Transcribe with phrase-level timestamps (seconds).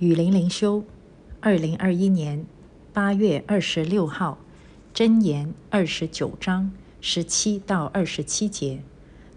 [0.00, 0.82] 雨林灵修，
[1.40, 2.44] 二零二一年
[2.92, 4.38] 八月二十六号，
[4.92, 8.82] 箴言二十九章十七到二十七节，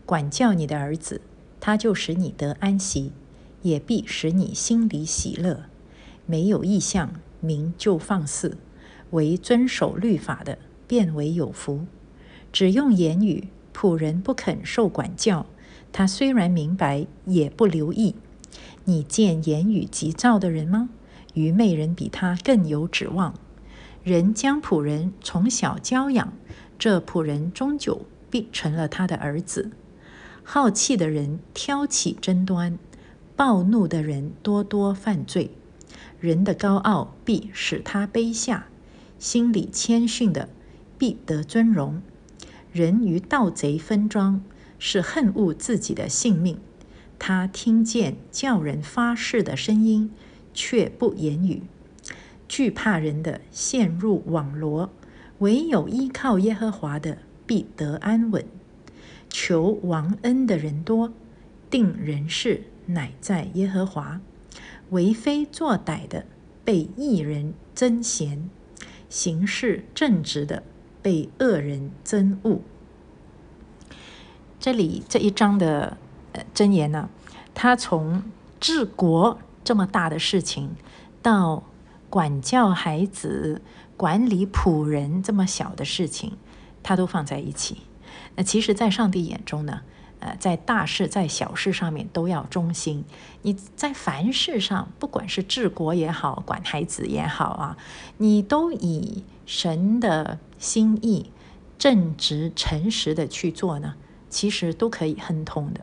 [0.04, 1.22] 管教你的儿子，
[1.60, 3.12] 他就使你得安息，
[3.62, 5.66] 也必使你心里喜乐。
[6.26, 8.58] 没有意向，民就放肆；
[9.12, 11.86] 唯遵守律法的，变为有福。
[12.52, 15.46] 只用言语，仆人不肯受管教，
[15.94, 18.16] 他虽然明白，也不留意。
[18.90, 20.88] 你见言语急躁的人吗？
[21.34, 23.34] 愚昧人比他更有指望。
[24.02, 26.32] 人将仆人从小教养，
[26.80, 29.72] 这仆人终究必成了他的儿子。
[30.42, 32.80] 好气的人挑起争端，
[33.36, 35.52] 暴怒的人多多犯罪。
[36.22, 38.68] 人的高傲必使他卑下，
[39.20, 40.48] 心里谦逊的
[40.98, 42.02] 必得尊荣。
[42.72, 44.40] 人与盗贼分赃，
[44.80, 46.58] 是恨恶自己的性命。
[47.20, 50.12] 他听见叫人发誓的声音，
[50.54, 51.64] 却不言语，
[52.48, 54.92] 惧怕人的陷入网罗，
[55.40, 58.46] 唯有依靠耶和华的必得安稳。
[59.30, 61.12] 求王恩的人多，
[61.70, 64.22] 定人事乃在耶和华。
[64.92, 66.26] 为非作歹的
[66.64, 68.50] 被义人憎嫌，
[69.10, 70.64] 行事正直的
[71.02, 72.62] 被恶人憎恶。
[74.60, 75.98] 这里这一章的。
[76.54, 77.10] 箴言呢？
[77.54, 78.24] 他从
[78.60, 80.76] 治国这么大的事情，
[81.22, 81.64] 到
[82.10, 83.62] 管教孩子、
[83.96, 86.38] 管理仆人这么小的事情，
[86.84, 87.78] 他都放在一起。
[88.36, 89.82] 那其实，在上帝眼中呢，
[90.20, 93.04] 呃，在大事在小事上面都要忠心。
[93.42, 97.78] 你在凡事上，不管是治国也好，管孩子也好啊，
[98.18, 101.32] 你都以神的心意、
[101.78, 103.96] 正直、诚实的去做呢，
[104.30, 105.82] 其实都可以亨通的。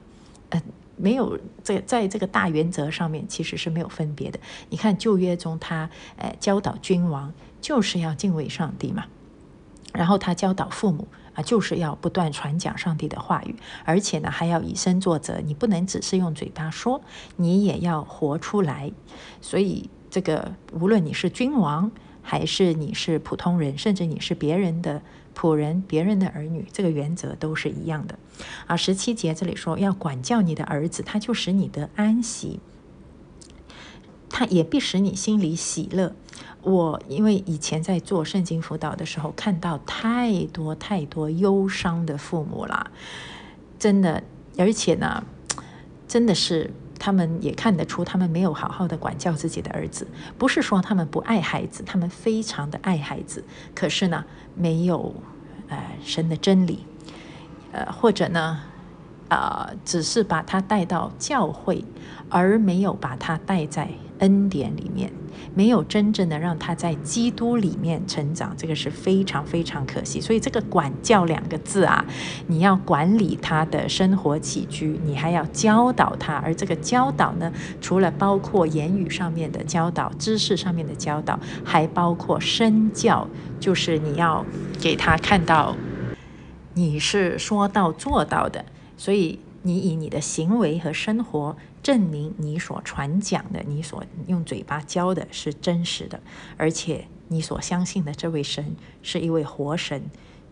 [0.96, 4.38] 没有在在这个大原则上面，其实是没有分别的。
[4.70, 9.04] 你看旧约中，他呃教导君王就是要敬畏上帝嘛，
[9.92, 17.00] 然后他教导父母啊，就是要不断传讲上帝的话语，而且呢还要以身作则，你不能只是用嘴巴说，
[17.36, 18.92] 你也要活出来。
[19.40, 21.90] 所以这个无论你是君王。
[22.26, 25.02] 还是你是普通人，甚至你是别人的
[25.34, 28.18] 仆人、别人的儿女，这个原则都是一样的。
[28.66, 32.60] 啊，十七节这里说要管教你的儿子，他就使你得安息，
[34.30, 36.14] 他也必使你心里喜乐。
[36.62, 42.90] 我因为以前在做圣经辅导的时候，看到太多太多忧伤的父母了，
[43.78, 44.22] 真的，
[44.56, 45.24] 而且呢，
[46.06, 46.70] 真的是。
[47.04, 50.08] 他们也看得出，他们没有好好的管教自己的儿子。
[50.38, 53.44] 不是说他们不爱孩子，他们非常的爱孩子。
[53.74, 55.14] 可是呢，没有
[55.68, 56.86] 呃神的真理，
[57.72, 58.58] 呃或者呢。
[59.28, 61.84] 啊，只是把他带到教会，
[62.28, 63.88] 而没有把他带在
[64.20, 65.10] 恩典里面，
[65.54, 70.20] 没有真正的让他在基督里面成长，这个是非常非常可惜。
[70.20, 72.04] 所以这个“管教”两个字啊，
[72.46, 76.34] 你要管理他的生活起居，你还要教导他。
[76.34, 83.26] 而这个教导呢，除了包括言语上面的教导、知识上面的教导，还包括身教，
[83.58, 84.44] 就是你要
[84.80, 85.74] 给他看到
[86.74, 88.64] 你是说到做到的。
[88.96, 96.20] 所以，你以你的行为和生活证明你所传讲的、你所用嘴巴教的是真实的，
[96.56, 100.04] 而且你所相信的这位神是一位活神。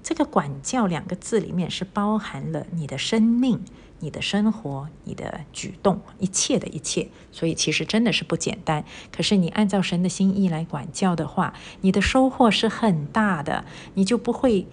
[0.02, 3.60] 这个“管教”两个字里面是包含了你的生命、
[4.00, 7.08] 你的生活、你的举动，一切的一切。
[7.30, 8.84] 所以，其实真的是不简单。
[9.12, 13.64] 可是，你按照神的心意来管教的话，你的收获是很大的，
[13.94, 14.66] 你就不会。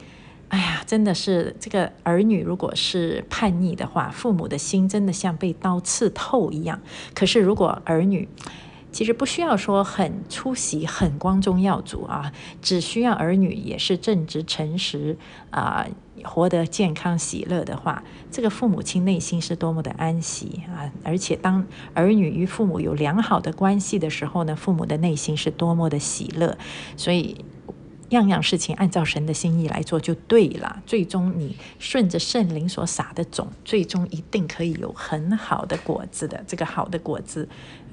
[0.50, 6.82] 哎呀，真的是这个儿女，如果是叛逆的话，父母的心真的像被刀刺透一样。
[7.14, 8.28] 可是如果儿女
[8.92, 12.34] 其实不需要说很出席、很光宗耀祖啊，
[12.64, 15.16] 只需要儿女也是正直、诚实
[15.52, 15.86] 啊，
[16.24, 20.92] 活得健康、喜乐的话，这个父母亲内心是多么的安息啊！
[21.04, 26.58] 而且当儿女与父母有良好的关系的时候呢，父母的内心是多么的喜乐，
[26.98, 27.46] 所以。
[28.10, 36.44] 样样事情按照神的心意来做就对了，最终你顺着圣灵所撒的种，最终一定可以有很好的果子的。
[36.48, 37.48] 这个好的果子，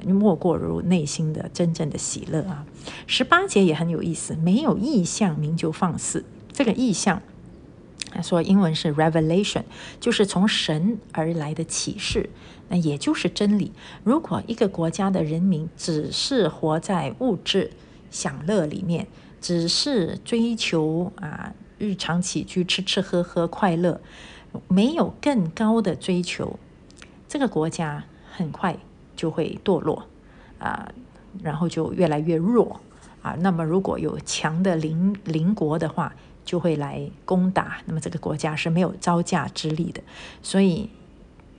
[0.04, 2.64] 莫过如内心的真正的喜乐啊！
[3.06, 6.24] 十八节也很有意思，没有意象，名就放肆。
[6.52, 7.20] 这个意象，
[8.22, 9.64] 说英文是 revelation，
[10.00, 12.30] 就是从神而来的启示，
[12.68, 13.72] 那也就是真理。
[14.02, 17.72] 如果一个国家的人民只是活在物质
[18.10, 19.06] 享乐里面，
[19.46, 24.00] 只是追求啊日常起居吃吃喝喝快乐，
[24.66, 26.58] 没有更高的追求，
[27.28, 28.76] 这个国家很快
[29.14, 30.08] 就会堕落
[30.58, 30.90] 啊！
[31.44, 32.80] 然后就越来越弱
[33.22, 33.36] 啊。
[33.38, 36.12] 那么如果有强的邻邻国的话，
[36.44, 40.02] 就会来攻打，那么这个国家是没有招架之力的。
[40.42, 40.90] 所以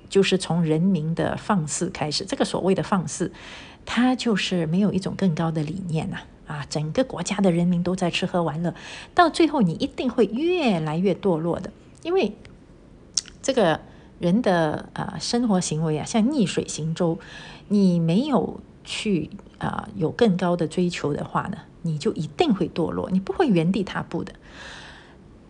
[0.09, 3.31] 就是从人民的放肆开始，这个所谓的放肆，
[3.85, 6.17] 它就是没有一种更高的理念呐！
[6.47, 8.73] 啊整个国家的人民都在吃喝玩乐，
[9.13, 11.71] 到最后你一定会越来越堕落的，
[12.03, 12.33] 因为
[13.41, 13.81] 这个
[14.19, 17.19] 人的啊生活行为啊，像逆水行舟，
[17.67, 19.29] 你没有去
[19.59, 24.33] 啊有更高的追求的话呢，你就一定会堕落，你不会原地踏步的。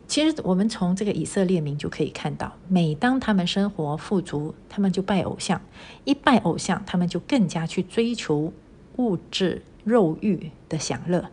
[0.08, 5.60] 其实我们从这个以色列民就可以看到，每当他们生活富足，他们就拜偶像；
[6.06, 8.54] 一拜偶像，他们就更加去追求
[8.96, 11.30] 物质肉欲的享乐，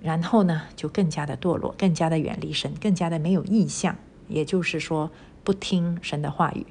[0.00, 3.96] 然后呢，就更加的堕落，更加的远离神，更加的没有意向，
[4.28, 5.10] 也就是说
[5.42, 6.66] 不听神的话语，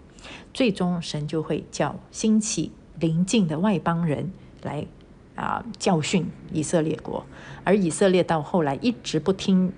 [0.53, 4.31] 最终神就会叫兴起邻近的外邦人
[4.61, 4.85] 来
[5.35, 7.25] 啊教训以色列国，
[7.63, 9.73] 而以色列到后来一直不听。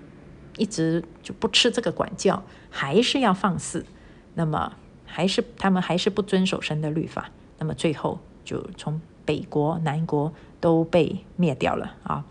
[0.56, 3.88] 一直就不吃这个管教，还是要放肆，
[4.36, 4.74] 那么
[5.04, 12.26] 还是他们还是不遵守神的律法，那么最后就从北国南国都被灭掉了啊！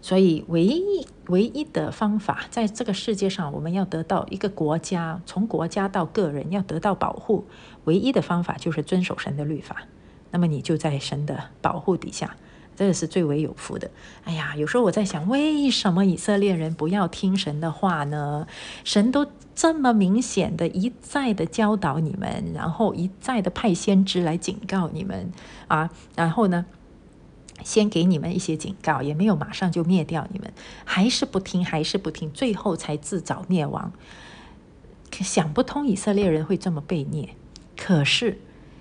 [0.00, 7.44] 所以唯一唯一的方法，在这个世界上，我们要得到一个国家，从国家到个人要得到保护，
[7.84, 9.84] 唯一的方法就是遵守神的律法，
[10.30, 12.36] 那么你就在神的保护底下。
[12.74, 13.90] 这个是最为有福的。
[14.24, 18.46] 哎呀，有时候我在想，为什么以色列人不要听神的话呢？
[18.84, 25.30] 神都这么明显的一再的教导你们，然后一再的派先知来警告你们
[25.68, 26.64] 啊，然后呢，
[27.62, 30.52] 先给你们一些警告，也没有马上就灭掉你们，
[30.84, 33.92] 还是不听，还是不听，最后才自找灭亡。
[35.10, 37.28] 想不通以色列人会这么被虐，
[37.76, 38.38] 可是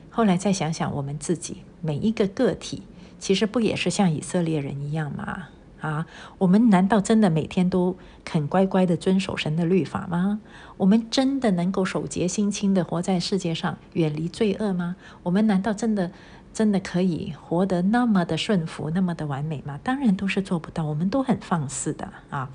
[0.10, 2.84] 后来再想想我们自己每一个个体。
[3.21, 5.47] 其实不也是像以色列人一样吗？
[5.79, 6.06] 啊，
[6.38, 10.41] 我们难道真的每天都肯乖乖的遵守神的律法吗？
[10.77, 14.95] 我们真的能够守节心清的活在世界上，远离罪恶吗？
[15.23, 16.12] 我们难道真的
[16.53, 19.79] 真的可以活得那么的顺服，那么的完美吗？
[19.83, 22.51] 当然都是做不到，我们都很放肆的啊！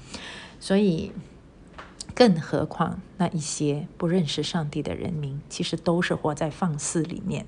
[0.60, 1.10] 所以，
[2.14, 7.46] 更何况那一些不认识上帝的人民，其实都是活在放肆里面。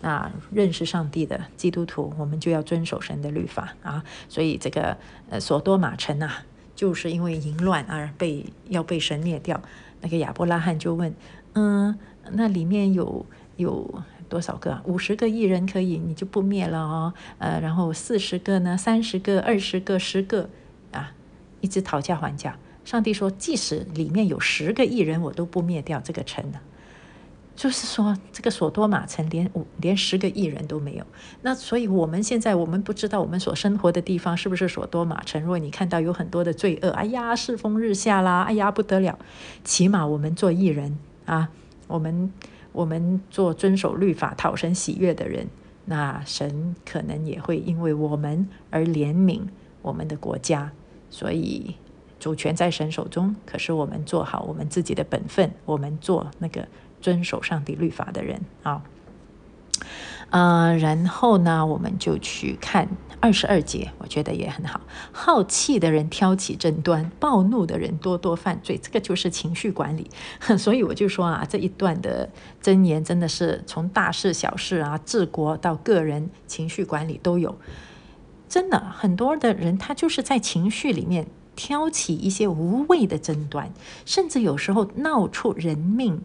[0.00, 4.04] 那认识上帝的基督徒，我们就要遵守神的律法啊！
[4.28, 4.96] 所以这个
[5.28, 6.44] 呃，索多玛城啊，
[6.76, 9.60] 就是因为淫乱而被要被神灭掉。
[10.00, 11.12] 那个亚伯拉罕就问：
[11.54, 11.98] 嗯，
[12.30, 14.80] 那里面有有多少个？
[14.84, 17.14] 五十个艺人可以，你就不灭了哦？
[17.38, 18.76] 呃，然后四十个呢？
[18.76, 19.40] 三十个？
[19.40, 19.98] 二十个？
[19.98, 20.48] 十个？
[20.92, 21.12] 啊，
[21.60, 22.56] 一直讨价还价。
[22.84, 26.60] 上帝说：即使里面有十个艺人，我都不灭掉这个城的。
[27.58, 31.04] 就是说，这个索多玛城连五连十个艺人都没有。
[31.42, 35.42] 那所以我们现在我们不知道我们所生活的地方是不是索多玛城。
[35.42, 39.18] 如果你看到有很多的罪恶，哎呀，世风日下啦，哎呀不得了。
[39.64, 40.96] 起码我们做艺人
[41.26, 41.48] 啊，
[41.88, 42.32] 我们
[42.70, 45.48] 我们做遵守律法、讨神喜悦的人，
[45.86, 49.40] 那神可能也会因为我们而怜悯
[49.82, 50.70] 我们的国家。
[51.10, 51.74] 所以
[52.20, 56.68] 主权在神手中，可是我们做好我们自己的本分，我们做那个。
[57.00, 58.82] 遵守上帝律法的人啊，
[60.30, 62.88] 呃，然后呢，我们就去看
[63.20, 64.80] 二十二节，我觉得也很好。
[65.10, 70.10] 好气的人挑起争端，暴怒的人多多犯罪，这个就是情绪管理。
[70.58, 72.28] 所以我就说啊，这一段的
[72.62, 77.58] 箴言真的是从大事小事啊，治国到个人情绪管理都有。
[78.48, 81.26] 真的，很多的人他就是在情绪里面
[81.56, 83.72] 挑起一些无谓的争端，
[84.04, 86.22] 甚至有时候闹出人命。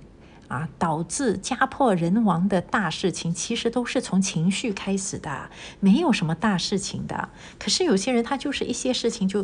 [0.53, 7.29] 啊，导致家破人亡的大事情，其实都是从情绪开始的，没有什么大事情的。
[7.57, 9.43] 可是有些人他就是一些事情就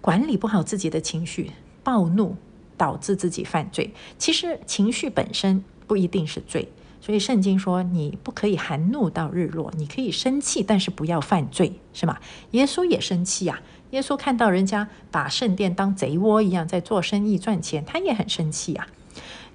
[0.00, 1.50] 管理不好自己的情绪，
[1.82, 2.36] 暴怒
[2.76, 3.92] 导致自己犯罪。
[4.18, 6.68] 其实情绪本身不一定是罪，
[7.00, 12.18] 所以圣经说你不可以含怒到日落，你可以生气，但是不要犯罪，是吗？
[12.52, 13.60] 耶稣也生气呀，
[13.90, 18.86] 耶稣看到人家把圣殿当贼窝一样在做生意赚钱，他也很生气呀。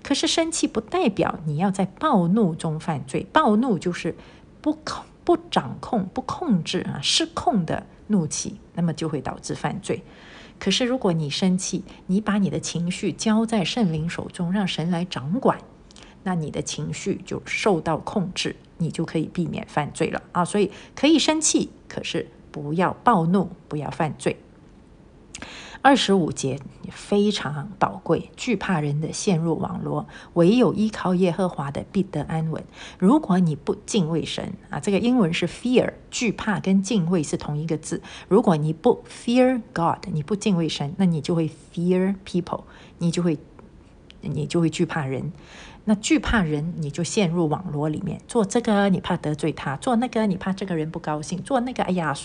[0.03, 4.15] 可是生气不代表你要在暴怒中犯罪，暴怒就是
[4.61, 10.03] 不控、不掌控、不控制啊，失控的怒气，那么就会导致犯罪。
[10.59, 15.59] 可是如果你生气，你把你的情绪交在圣灵手中，让神来掌管，
[16.23, 20.45] 那你的情绪就受到控制，你就可以避免犯罪了啊！
[20.45, 24.37] 所以可以生气，可是不要暴怒，不要犯罪。
[25.83, 26.59] 二十五节
[26.91, 32.63] 非常宝贵，惧怕人的陷入网罗，唯有依靠耶和华的必得安稳。
[32.99, 38.03] 如果你不敬畏神啊，这个英文是 fear，惧怕跟敬畏是同一个字。
[38.27, 42.61] 如果你不 fear God，你不敬畏神，那你就会 fear people，
[42.99, 43.39] 你就会
[44.21, 45.31] 你就会惧怕人。
[45.85, 52.15] 那惧怕人，你就陷入网络里面，做这个你怕得罪他，做那个你怕这个人不高兴，做那个哎呀，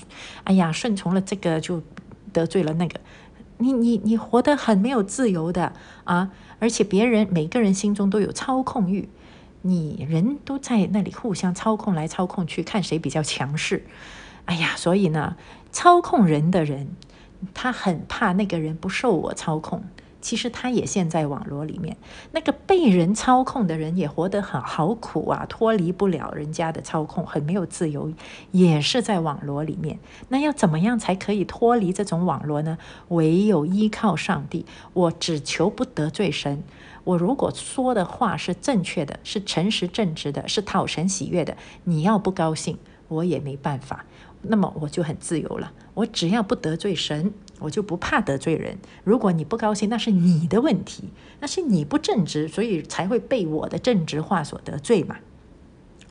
[0.44, 1.82] 哎呀顺从了这个就
[2.34, 3.00] 得罪了那个。
[3.58, 5.72] 你你你活得很没有自由的
[6.04, 6.30] 啊！
[6.58, 9.08] 而且别人每个人心中都有操控欲，
[9.62, 13.84] 你人都在那里互相操控来操控去，看谁比较强势。
[14.46, 15.36] 哎呀，所以呢，
[15.70, 16.88] 操控人的人，
[17.52, 19.84] 他很怕那个人不受我操控。
[20.26, 21.96] 其实他也陷在网络里面，
[22.32, 28.12] 那个被人操控的人也活得很好苦啊，脱离不了人家的操控，很没有自由，
[28.50, 30.00] 也是在网络里面。
[30.30, 32.76] 那要怎么样才可以脱离这种网络呢？
[33.06, 34.66] 唯有依靠上帝。
[34.94, 36.64] 我只求不得罪神。
[37.04, 44.04] 我如果说的话是正确的，是诚实正直的，是讨神喜悦的，你要不高兴，我也没办法。
[44.42, 45.70] 那么我就很自由了。
[45.94, 47.32] 我只要不得罪神。
[47.60, 48.78] 我就不怕得罪人。
[49.04, 51.10] 如果你不高兴，那是你的问题，
[51.40, 55.16] 那是你不正直，所以才会被我的正直话所得罪嘛。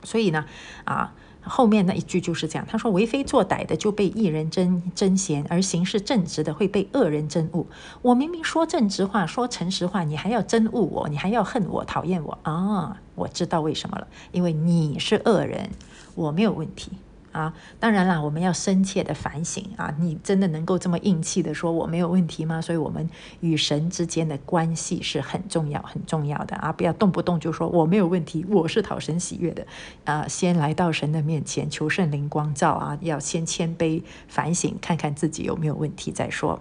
[0.02, 0.46] 所以呢，
[0.84, 7.66] 啊，后面那一句就是这样，他说：“为非作歹的就被一人争争嫌，而行事正直的会被恶人憎恶。”
[8.02, 13.00] 我明明说正直话，说诚实话，你还要憎恶我，你还要恨我，讨厌我啊！
[13.14, 15.70] 我知道为什么了，因为你是恶人，
[16.14, 16.92] 我没有问题。
[17.36, 19.94] 啊，当然啦，我们要深切的反省啊！
[20.00, 22.62] 你真的能够这么硬气的说我没有问题吗？
[22.62, 26.72] 所以，我们与神之间的关系是很重要、很重要的啊！
[26.72, 29.66] 不要动不动就说我没有问题，我是讨神喜悦的
[30.04, 30.26] 啊！
[30.26, 32.96] 先来到神的面前求圣灵光照啊！
[33.02, 36.58] 要先谦卑反省，看看自己有没有问题再说。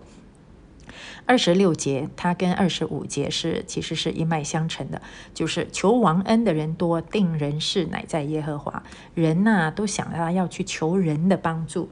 [1.25, 5.01] 二十六节，它跟二十五节是其实是一脉相承的，
[5.33, 8.83] 就是求王恩的人多，定人事乃在耶和华。
[9.13, 11.89] 人呐，都想要要去求人的帮助，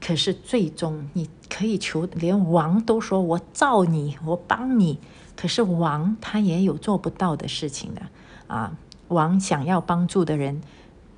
[0.00, 4.98] 可是最终你可以求，连王都说我造你，我帮你，
[5.36, 8.02] 可是王他也有做不到的事情的
[8.46, 8.76] 啊。
[9.08, 10.60] 王想要帮助的人，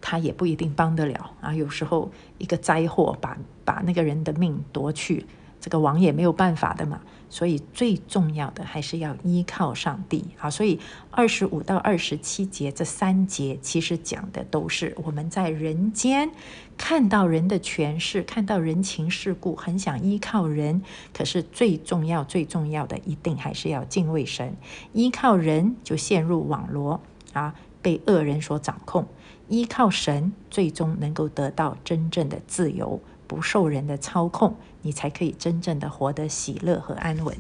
[0.00, 1.54] 他也不一定帮得了啊。
[1.54, 5.26] 有时候一个灾祸把把那个人的命夺去。
[5.60, 10.48] 这个王也没有办法的嘛，所以最重要的还是要依靠上帝啊。
[10.48, 10.78] 所以
[11.10, 16.30] 二十五到二十七节这三节其实讲的都是我们在人间
[16.76, 20.82] 看到人的权势，看到人情世故，很想依靠人。
[21.12, 24.56] 可是最重要、最重要的，一定还是要敬畏神。
[24.92, 27.00] 依靠人就陷入网罗
[27.32, 29.02] 啊，被恶人所掌控；
[29.48, 33.00] 依靠神，最终能够得到真正的自由。
[33.28, 37.37] 不受人的操控，你才可以真正的活得喜乐和安稳。